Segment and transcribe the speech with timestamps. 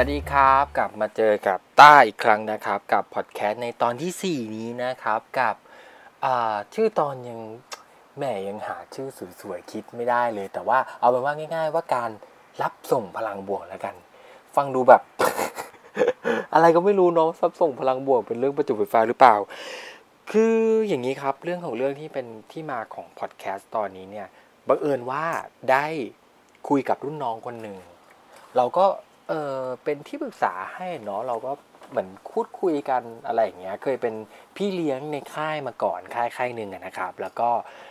[0.00, 5.54] วัสดีครับกลับมาเจอกับต้าอีกครั้งนะครับ กับพอดแคสต์ในตอนที่ 4 นี้นะครับกับ
[6.74, 7.40] ชื่อตอนยัง
[8.18, 9.08] แม่ยังหาชื่อ
[9.40, 12.10] สวยๆคิดไม่ได้เลย แต่ว่าเอาเป็นว่าง่าย ๆ ว่าการ
[12.62, 13.94] รับส่งพลังบวกแล้วกัน
[14.56, 15.02] ฟังดูแบบ
[16.54, 19.36] อะไรก็ไม่รู้เนาะรับส่งพลังบวกเป็นเรื่องประจุไฟฟ้าหรือเปล่า
[20.30, 20.56] คือ
[20.88, 24.26] อย่างนี้ครับ เรื่องของเรื่องที่เป็นที่มาของพอดแคสต์ตอนนี้เนี่ย
[24.68, 25.24] บังเอิญว่า
[25.70, 25.86] ได้
[26.68, 27.76] คุยกับรุ่นน้องคนหนึ่ง
[28.58, 28.86] เราก็
[29.28, 31.52] เออเป็นที่ปรึกษาให้เนาะเราก็
[31.90, 34.14] เหมือนพูดคุยกันอะไรอย่างเงี้ย เคยเป็น
[34.56, 37.48] พี่เลี้ยงในค่ายมาก่อนค่ายค่ายหนึ่งนะครับ แล้วก็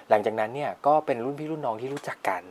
[0.10, 2.44] หลังจากนั้นเนี่ยก็เป็นรุ่นพี่รุ่นน้องที่รู้จักกัน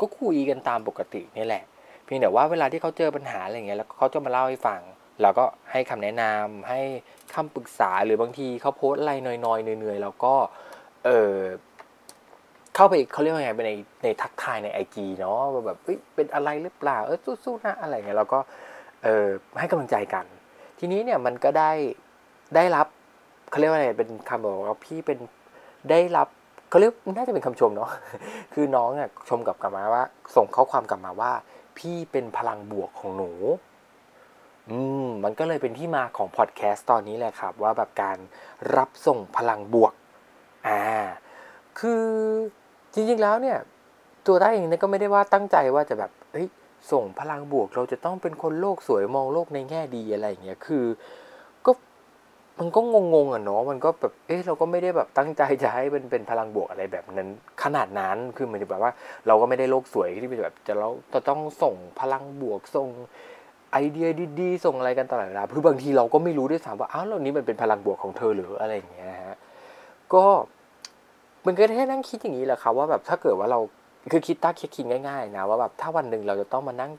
[0.00, 1.64] ก็คุยกันตามปกตินี่แหละ
[2.04, 4.80] เพียงแต่ว่าเวลาที่เขาเจอปัญหาอะไรเงี้ยแล้วเขาจะมาเล่าให้ฟัง
[5.22, 6.80] เราก็ให้คำแนะนำให้
[7.34, 9.12] คำปรึกษาหรือบางทีเขาโพสอะไร
[9.46, 10.34] น้อยๆเหนื่อยๆเราก็
[11.04, 11.34] เออ
[12.78, 15.78] เข้าไปเขาเรียกว่าไงไปในในทักทายในไอจีเนาะแบบ
[16.14, 18.38] เป็นอะไรหรือเปล่าเออสู้ๆนะอะไรเงี้ยเราก็
[19.04, 19.26] เออ
[19.58, 20.24] ให้กำลังใจกัน
[20.78, 21.70] ทีนี้เนี่ยมันก็ได้
[22.56, 22.86] ได้รับ
[23.50, 25.18] เขาเรียกว่าอะไรเป็นคำบอกว่าพี่เป็น
[25.90, 26.28] ได้รับ
[26.70, 27.90] เขาเรียกน่าจะเป็นคำชมเนาะ
[28.54, 30.04] คือน้องเนี่ยชมกลับกลับมาว่า
[30.36, 31.32] ส่งข้อความกลับมาว่า
[31.78, 33.30] พี่เป็นพลังบวกของหนู
[34.70, 38.18] อืมมันก็เลยเป็นที่มาของพอดแคสต์ตอนนี้แหละครับ ว่าแบบการ
[38.76, 39.92] รับส่งพลังบวก
[40.68, 40.80] อ่า
[41.78, 42.04] คือ
[42.94, 43.58] จริงๆแล้วเนี่ย
[44.26, 46.46] ตัวได้เองเนี่ยก็ไม่ได้ว่าตั้งใจว่าจะแบบเฮ้ย
[46.92, 50.84] ส่งพลังบวก เราจะต้องเป็นคนโลกสวยมองโลกในแง่ดีอะไรอย่างเงี้ยคือ
[51.66, 51.72] ก็
[52.58, 52.80] มันก็
[53.14, 57.28] งงๆอะเนาะมันก็แบบเอ๊ะเราก็ไม่ได้แบบตั้งใจจะให้เป็นเป็นพลังบวกอะไรแบบนั้น
[57.62, 58.92] ขนาดนั้นคือมือนแบบว่า
[59.26, 62.88] เราก็ไม่ได้โลกสวยที่เป็นแบบจะเราจะต้องส่งพลังบวกส่ง
[63.72, 64.08] ไอเดีย
[64.40, 69.36] ดีๆส่งอะไรกันตลอดเวลาคือบางทีเราก็ไม่รู้ด้วยซ้ำว่าอ้าวเรานี้มันเป็นพลังบวกของเธอหรืออะไรอย่างเงี้ยฮะ
[70.14, 70.24] ก็
[71.48, 73.60] มันก็แค่นั่งคิดอย่างนี้แหละครับว่าแบบถ้าเกิดว่าเรา
[74.10, 76.92] คือคิดตั้งคิดคิดง่ายๆนะว่าแบบถ้าวันหนึ่งเราจะต้องมานั่ง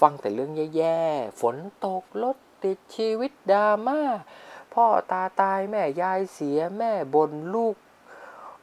[0.00, 1.56] ฟังแต่เรื่องแย่ๆฝน
[1.86, 4.00] ตกรถติดชีวิตดราม่า
[4.74, 7.76] พ่อตาตายแม่ยายเสียแม่บนลูก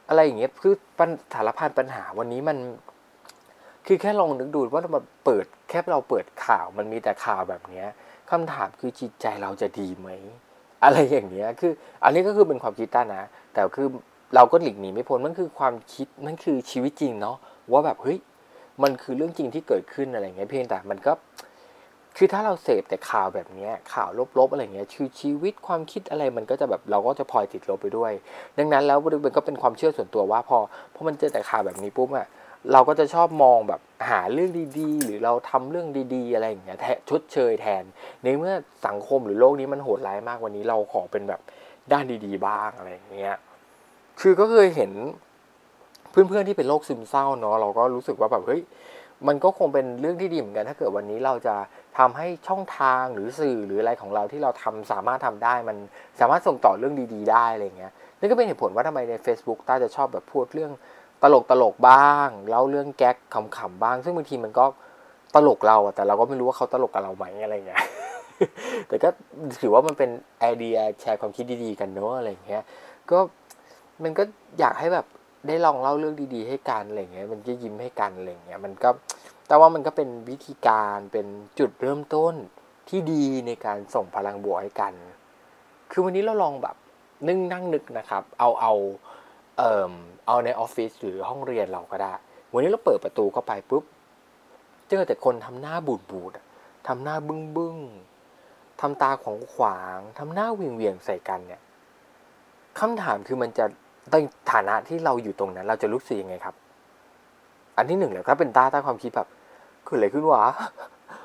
[0.08, 2.58] อะไรอย่างเงี้ยคือปัญสารพันปัญหาวันนี้มัน
[3.86, 4.90] คือแค่ลองนึกดูว่าเรา
[5.24, 7.88] เปิดแค่เราเปิดข่าวมันมีแต่ข่าวแบบเนี้ย
[8.30, 10.08] คำถามคือจิตใจเราจะดีไหม
[10.84, 11.72] อะไรอย่างเงี้ยคือ
[12.04, 13.22] อันนี้ก็คือเป็นความคิดต้านะ
[13.54, 13.88] แต่คือ
[14.34, 17.36] เราก็หลีกหนีไม่พ้นมันคือความคิดมันคือชีวิตจริงเนาะ
[17.72, 18.18] ว่าแบบเฮ้ย
[18.82, 21.12] มันคือเรื่องจริงที่เกิดขึ้นอะไรเงี้ยเพียงแต่มันก็
[22.16, 28.12] คือถ้าเราเสพแต่ข่าวแบบนี้ข่าวลบๆอะไรเงี้ยคือชีวิตความคิดอะไรมันก็จะแบบเราก็จะพลอยติดลบไปด้วย
[28.58, 30.58] ดังนั้นแล้วมันก็เป็นความเชื่อส่วนตัวว่าพอ
[30.94, 32.26] พอมันเจอแต่ข่าวแบบนี้ปุ๊บอะ
[32.72, 37.84] เราก็จะชอบมองแบบหาเรื่องดีๆ หรือเราทำเรื่องดีๆ อะไรอย่างเงี้ยแทชดเชยแทน
[38.22, 38.54] ในเมื่อ
[38.86, 41.40] สังคมหรือโลกนี้มันโหดร้ายมากวันนี้เราขอเป็นแบบ
[41.92, 43.36] ด้านดีๆ บ้างอะไรอย่างเงี้ย
[44.20, 44.92] คือก็เคยเห็น
[46.10, 48.62] เพื่อนๆที่เป็นโรคซึมเศร้าเนาะเราก็รู้สึกว่าแบบเฮ้ย
[49.28, 51.54] มันก็คงเป็นเรื่องที่ดีเหมือนกันถ้าเกิดวันนี้เราจะ
[51.98, 55.76] ทำให้ช่องทางหรือสื่อหรืออะไรของเราที่เราทำสามารถทำได้ มัน
[56.20, 60.72] สามารถส่งต่อเรื่องดี ๆ ได้อะไรเงี้ยนี่ก็เป็นเหตุผลว่าทำไมใน Facebook ต้าจะชอบแบบพูดเรื่อง
[61.22, 64.64] ตลกตลกบ้างเล่าเรื่องแก๊กขำๆบ้าง ซึ่งบางทีมันก็
[65.34, 67.80] ตลกเราแต่เราก็ไม่รู้ว่าเขาตลกกับเราไหมอะไรเงี้ย
[68.88, 69.08] แต่ก็
[69.60, 72.62] ถือว่ามันเป็นไอเดียแชร์ความคิดดีๆกันเนาะอะไรเงี้ย
[73.10, 73.18] ก็
[74.02, 74.22] มันก็
[74.58, 75.06] อยากให้แบบ
[75.46, 78.90] ได้ลองเล่าเรื่องดีๆ ให้กันอะไรเงี้ย มันก็ยิ้มให้กันอะไรเงี้ย มันก็
[79.48, 81.26] แต่ว่ามันก็เป็นวิธีการเป็น
[81.58, 82.34] จุดเริ่มต้น
[82.88, 84.92] ที่ดีในการส่งพลังบวกให้กัน
[85.90, 86.76] คือวันนี้เราลองแบบ
[87.28, 88.72] นึ่งนั่งนึกนะครับ เอาเอา
[89.58, 89.92] เอ่อ
[90.26, 92.12] เอาในออฟฟิศหรือห้องเรียนเราก็ได้
[92.52, 93.84] วันนี้เราเปิดประตูเข้าไปปุ๊บ
[94.88, 96.32] เจอแต่คนทำหน้าบูดบูด
[96.88, 97.76] ทำหน้าบึ้งบึ้ง
[98.80, 101.60] ทำตาของขวาง ทำหน้าเวียงเวียงใส่กันเนี่ย
[102.80, 103.64] คำถามคือมันจะ
[104.10, 104.16] ใน
[104.52, 106.54] ฐานะที่เราอยู่ตรงนั้น เราจะรู้สึกยังไงครับ
[107.76, 109.28] อันที่หนึ่งเลยก็เป็นตาตาความคิดแบบ
[109.84, 110.44] เกิดอะไรขึ้นวะ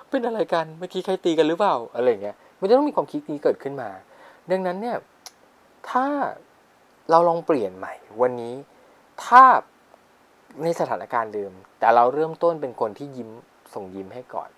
[0.09, 3.90] เป็นอะไรกันเมื่อกี้ใครตีกันหรือเปล่าอะไรเงี้ยมันจะต้องมีความคิดนี้เกิดขึ้นมา
[4.52, 4.97] ดังนั้นเนี่ย
[5.90, 6.06] ถ้า
[7.09, 8.56] เราลองเปลี่ยนใหม่ วันนี้
[9.25, 9.44] ถ้า
[10.63, 13.30] ในสถานการณ์เดิม แต่เราเริ่มต้นเป็นคนที่ยิ้ม
[13.74, 14.50] ส่งยิ้มให้ก่อน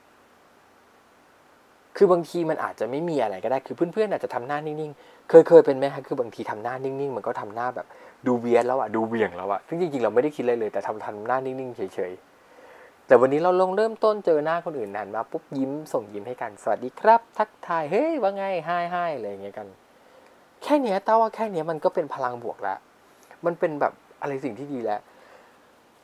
[2.01, 7.88] คือบางทีมันอาจจะไม่มีอะไรก็ได้ คือเพื่อนๆอาจจะทำหน้านิ่งๆ เคยเคยเป็นไหมคะคือบางทีทำหน้านิ่งๆ มันก็ทำหน้าแบบ
[8.28, 19.68] ดูเวียนแล้วอะดูเบี่ยงแล้วอะซึ่งจริงๆเราไม่ได้คิดอะไรเลย แต่ทำทำหน้านิ่งๆเฉยๆ แต่วันนี้เราลงเริ่มต้นเจอหน้าคนอื่นนันมาปุ๊บยิ้มส่งยิ้มให้กัน สวัสดีครับ ทักทาย เฮ้ยว่าไงไฮไฮอะไรอย่างเงี้ยกัน
[20.63, 22.78] แค่เนี้ยต้าว่าแค่เนี้ยมันก็เป็นพลังบวกแล้ว
[23.45, 25.00] มันเป็นแบบอะไรสิ่งที่ดีแล้ว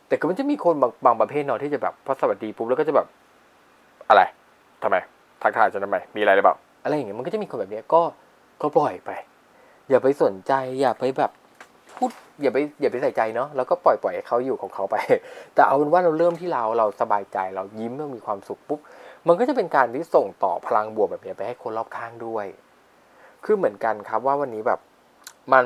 [0.07, 3.07] แต่ก็มันจะมีคนบางบางประเภทเนาะที่จะแบบพอสวัสดีปุ๊บแล้วก็จะแบบ
[4.09, 4.21] อะไร
[4.83, 4.97] ทำไม
[5.45, 8.01] ทักทายจะทำไมมีอะไรหรือเปล่าอะไรอย่างเงี้ยมันก็จะมีคนแบบนี้ก็
[8.61, 9.11] ก็ปล่อยไป
[9.89, 11.31] อย่าไปสนใจอย่าไปแบบ
[11.95, 12.09] พูด
[12.41, 14.95] อย่าไปอย่าไปใส่ใจเนาะแล้วก็ปล่อยปล่อยให้เขาอยู่ของเขาไป
[15.55, 18.79] แต่เอาเป็นว่าเราเริ่มที่เราเราสบายใจเรายิ้มเรามีความสุขปุ๊บ
[19.27, 22.45] มันก็จะเป็นการที่ส่งต่อพลังบวกแบบนี้ไปให้คนรอบข้างด้วย
[23.45, 24.79] คือเหมือนกันครับว่าวันนี้แบบ
[25.53, 25.65] มัน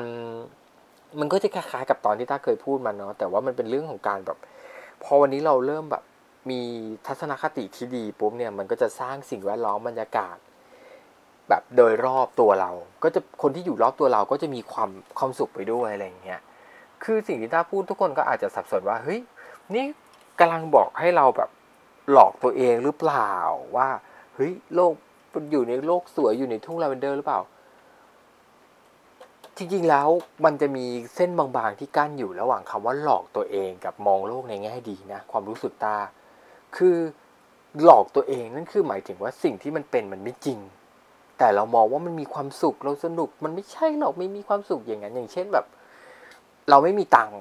[1.20, 4.38] มันก็จะคล้ายๆกับตอนที่ต้าเคยพูดมาเนาะแต่ว่ามันเป็นเรื่องของการแบบ
[5.02, 6.02] พอวันนี้เราเริ่มแบบ
[6.50, 6.60] มี
[7.06, 10.36] ทัศนคติที่ดีปุ๊บเนี่ยมันก็จะสร้างสิ่งแวดล้อมบรรยากาศ
[11.48, 12.70] แบบโดยรอบตัวเรา
[13.02, 16.40] ก็จะคนที่อยู่รอบตัวเราก็จะมีความความสุขไปด้วยอะไรอย่างเงี้ย
[17.04, 19.20] คือสิ่งที่ต้าพูดทุกคนก็อาจจะสับสนว่าเฮ้ย
[19.74, 19.84] นี่
[20.40, 21.50] กำลังบอกให้เราแบบ
[22.12, 23.32] หลอกตัวเองหรือเปล่า
[23.76, 23.88] ว่า
[24.34, 24.92] เฮ้ยโลก
[25.50, 27.40] อยู่ในโลกสวยอยู่ในทุ่งลาเวนเดอร์หรือเปล่า
[29.56, 30.08] จริงๆแล้ว
[30.44, 35.96] มันจะมีเส้นบางๆที่กั้นอยู่ระหว่างคำว่าหลอกตัวเองกับมองโลกในแง่ดีนะ ความรู้สึกตา
[36.76, 36.96] คือ
[37.84, 40.58] หลอกตัวเองนั่นคือหมายถึงว่าสิ่งที่มันเป็นมันไม่จริง
[41.38, 45.66] แต่เรามองว่ามันมีความสุขเราสนุกมันไม่ใช่หรอกไม่มีความสุขอย่างนั้นอย่างเช่นแบบ
[46.70, 47.38] เราไม่มีตังค์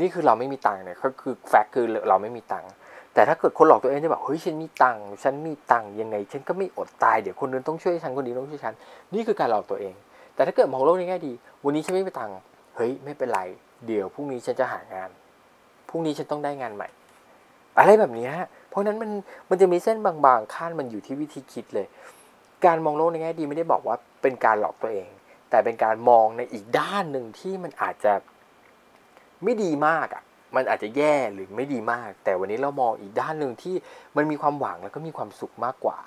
[0.00, 2.70] นี่คือเราไม่มีตังค์เนี่ยก็คือแฟกต์คือเราไม่มีตังค์
[3.14, 8.74] แต่ถ้าเกิดคนหลอกตัวเองจะแบบเฮ้ยฉันมีตังค์ฉันมีตังค์ยังไง ฉันก็ไม่อดตายเดี๋ยวคนนึงต้องช่วยฉันคนนี้ต้องช่วยฉัน
[9.14, 9.94] นี่คือการหลอกตัวเอง
[10.34, 11.32] แต่ถ้าเกิดมองโลกในแง่ดี
[11.64, 12.36] วันนี้ฉันไม่มีตังค์
[12.76, 13.40] เฮ้ยไม่เป็นไร
[13.86, 15.10] เดี๋ยวพรุ่งนี้ฉันจะหางาน
[15.88, 16.88] พรุ่งนี้ฉันต้องได้งานใหม่
[17.78, 18.30] อะไรแบบนี้
[18.76, 19.10] ราะนั้นมัน
[19.50, 21.86] มันจะมีเส้นบางๆขั้นมันอยู่ที่วิธีคิดเลย
[22.64, 25.08] การมองโลกในแง่ดีไม่ได้บอกว่าเป็นการหลอกตัวเอง
[25.50, 28.12] แต่เป็นการมองในอีกด้านหนึ่งที่มันอาจจะ
[29.44, 30.22] ไม่ดีมากอะ
[30.56, 33.74] มันอาจจะแย่หรือไม่ดีมาก แต่วันนี้เรามองอีกด้านหนึ่งที่
[34.16, 35.98] มันมีความหวังแล้วก็มีความสุขมากกว่า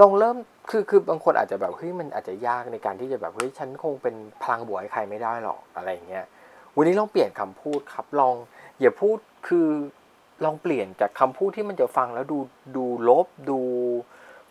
[0.00, 0.36] ลองเริ่ม
[0.70, 6.26] คือคือบางคนอาจจะแบบเฮ้ยมันอาจจะยากในการที่จะแบบเฮ้ยฉันคงเป็นพลังบวกให้ใครไม่ได้หรอกอะไรอย่างเงี้ย
[6.76, 8.34] วันนี้ลองเปลี่ยนคำพูดครับลอง
[8.80, 9.18] อย่าพูด
[9.48, 9.68] คือ
[10.44, 12.38] ลองเปลี่ยนจากคำพูดที่มันจะฟังแล้วดู
[12.76, 13.60] ดูลบดู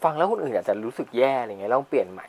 [0.04, 2.26] ฟังแล้วคนอื่นอาจจะรู้สึกแย่อะไรเงี้ยลองเปลี่ยนใหม่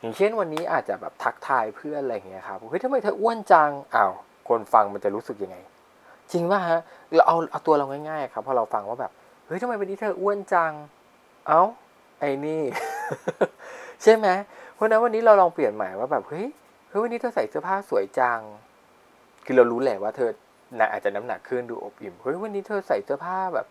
[0.00, 4.12] อย่างเช่นวันนี้อาจจะแบบทักทายเพื่อนอะไรเงี้ยครับเฮ้ยทำไมเธออ้วนจังอ้าว
[4.48, 5.56] คนฟังมันจะรู้สึกยังไง
[6.32, 6.80] จริงป่ะฮะ
[7.14, 9.12] เราเอาเอาตัวเราง่ายๆครับพอเราฟังว่าแบบ
[9.46, 10.72] เฮ้ยทำไมวันนี้เธออ้วนจัง
[11.48, 11.62] เอ้า
[12.20, 12.62] ไอ้นี่
[14.02, 14.28] ใช่ไหม
[14.74, 16.46] เพราะนั้นวันนี้เราลองเปลี่ยนใหม่ว่าแบบเฮ้ย
[16.88, 18.40] เฮ้ยวันนี้เธอใส่เสื้อผ้าสวยจัง
[19.46, 20.30] คือเรารู้แหละว่าเธอ
[20.78, 23.66] น่าอาจจะน้ำหนักขึ้นดูอบอิ่มเฮ้ยวันนี้เธอใส่เสื้อผ้าแบบ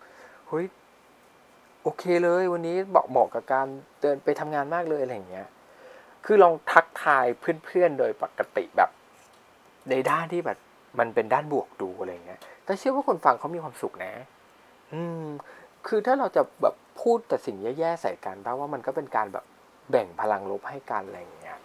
[0.50, 0.66] เฮ้ย
[1.84, 3.68] โอเคเลย วันนี้เหมาะเหมาะกับการ
[4.02, 5.48] เดินไปทำงานมากเลยอะไรอย่างเงี้ย
[6.26, 8.90] คือลองทักทายเพื่อนๆโดยปกติแบบ
[9.90, 10.58] ในด้านที่แบบ
[11.00, 14.14] มันเป็นด้านบวกดูอะไรเงี้ย แต่เชื่อว่าคนฟังเขามีความสุขนะ
[14.94, 15.26] อืม
[15.88, 19.46] คือถ้าเราจะแบบพูดแต่สิ่งแย่ๆใส่กันแปลว่ามันก็เป็นการแบบ
[19.92, 21.58] แบ่งพลังลบให้กันอะไรอย่างเงี้ย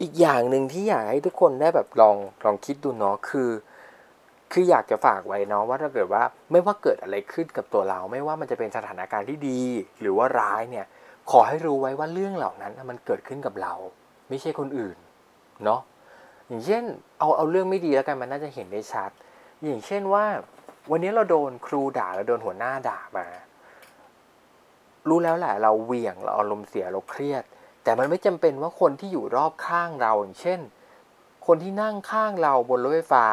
[0.00, 3.48] อีกอย่างหนึ่งที่อยากให้ทุกคนได้แบบลองลองคิดดูเนาะคือ
[4.52, 9.62] คืออยากจะฝากไว้เนาะว่าถ้าเกิดว่าไม่ว่าเกิดอะไรขึ้นกับตัวเรา ไม่ว่ามันจะเป็นสถานการณ์ที่ดี
[10.00, 10.86] หรือว่าร้ายเนี่ย
[11.30, 13.74] ขอให้รู้ไว้ว่าเรื่องเหล่านั้นมันเกิดขึ้นกับเรา
[14.28, 14.96] ไม่ใช่คนอื่น
[15.64, 15.80] เนาะ
[16.48, 16.82] อย่างเช่น
[17.18, 19.10] เอาเอาเรื่องไม่ดีแล้วกันมันน่าจะเห็นได้ชัด
[19.64, 20.24] อย่างเช่นว่า
[20.90, 23.26] วันนี้เราโดนครูด่าเราโดนหัวหน้าด่ามา
[25.08, 27.44] รู้แล้วแหละเราเหวี่ยงเราอารมณ์เสียเราเครียด
[27.84, 30.60] แต่มันไม่จำเป็นว่าคนที่อยู่รอบข้างเรา อย่างเช่น
[31.46, 33.26] คนที่นั่งข้างเราบนรถไฟฟ้า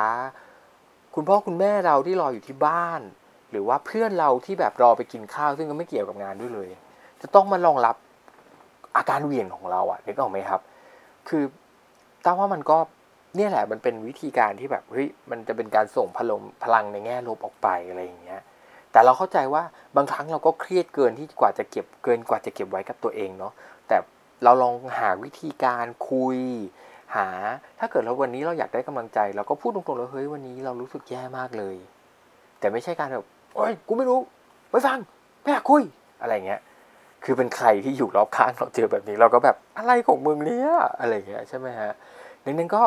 [1.19, 3.01] คุณพ่อคุณแม่เราที่รออยู่ที่บ้าน
[3.51, 6.69] หรือว่าเพื่อนเราที่แบบรอไปกินข้าว ซึ่งก็ไม่เกี่ยวกับงานด้วยเลย
[7.21, 7.95] จะต้องมารองรับ
[8.97, 10.61] อาการเวียงของเราอะนึกออกไหมครับ
[11.29, 11.43] คือ
[12.25, 12.77] ต้าว่ามันก็
[13.35, 18.41] เนี่ยแหละมันเป็นวิธีการที่แบบเฮ้ยมันจะเป็นการส่งพลังพลังในแง่ลบออกไปอะไรอย่างเงี้ย
[18.91, 19.63] แต่เราเข้าใจว่า
[19.95, 23.53] บางครั้งเราก็เครียดเกินที่กว่าจะเก็บเกินกว่าจะเก็บไว้กับตัวเองเนาะ
[23.87, 23.97] แต่
[24.43, 26.39] เราลองหาวิธีการคุย
[27.15, 27.27] หา
[27.79, 31.75] ถ้าเกิดเราวันนี้เราอยากได้กำลังใจ เราก็พูดตรงๆเลยเฮ้ยวันนี้เรารู้สึกแย่มากเลย
[32.59, 34.19] แต่ไม่ใช่การแบบโอ้ยกูไม่รู้
[34.71, 34.99] ไม่ฟัง
[35.41, 35.83] ไม่อยากคุย
[36.21, 36.61] อะไรเงี้ย
[37.23, 41.91] คือเป็นใครที่อยู่รอบข้างเราเจอแบบนี้เราก็แบบอะไรของมึงเนี่ยอะไรเงี้ยใช่ไหมฮะ
[42.43, 42.81] ดังนั้นก็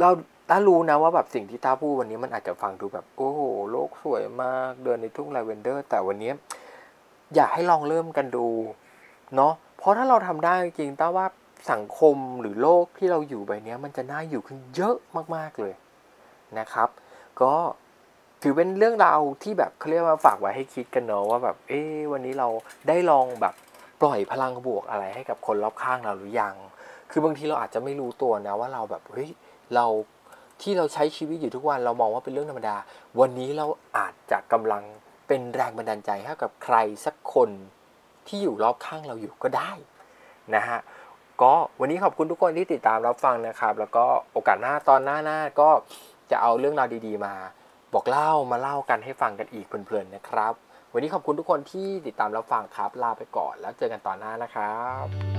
[0.00, 0.10] เรา
[0.50, 3.40] ต้ารู้นะว่าแบบสิ่งที่ต้าพูดวันนี้มันอาจจะฟังดูแบบ โอ้โห
[3.70, 6.32] โลกสวยมากเดินในทุ่งลาเวนเดอร์ แต่วันนี้
[7.34, 8.46] อยากให้ลองเริ่มกันดู
[9.36, 11.26] เนาะเพราะถ้าเราทำได้จริงต้าว่า
[11.72, 14.96] สังคมหรือโลกที่เราอยู่ใบนี้มันจะน่าอยู่ขึ้นเยอะ
[15.36, 15.74] มากๆเลย
[16.58, 16.88] นะครับ
[17.40, 17.54] ก็
[18.42, 21.80] ถือเป็นเรื่องราวที่แบบเขาเรียกว่าฝากไว้ให้คิดกันเนาะว่าแบบเอ๊
[22.12, 22.48] วันนี้เรา
[22.88, 23.54] ได้ลองแบบ
[24.00, 26.54] ปล่อยพลังบวกอะไรให้กับคนรอบข้างเราหรือยัง
[27.10, 29.30] คือบางทีเราอาจจะไม่รู้ตัวนะว่าเราแบบเฮ้ย
[29.74, 29.86] เรา
[30.62, 32.76] ที่เราใช้ชีวิตอยู่ทุกวันเรามองว่าเป็นเรื่องธรรมดา
[33.20, 34.82] วันนี้เราอาจจะกำลัง
[35.28, 37.50] เป็นแรงบันดาลใจให้กับใครสักคน
[38.26, 39.72] ที่อยู่รอบข้างเราอยู่ก็ได้
[40.54, 40.78] นะฮะ
[41.42, 45.70] ก็วันนี้ขอบคุณทุกคนที่ติดตามรับฟังนะครับ แล้วก็โอกาสหน้าตอนหน้าหน้าก็
[46.30, 47.34] จะเอาเรื่องราวดีๆมา
[47.94, 50.52] บอกเล่ามาเล่ากันให้ฟังกันอีกเพลินๆนะครับ
[50.92, 55.37] วันนี้ขอบคุณทุกคนที่ติดตามรับฟังครับลาไปก่อนแล้วเจอกันตอนหน้านะครับ